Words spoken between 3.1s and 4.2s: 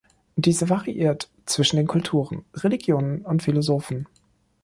und Philosophen.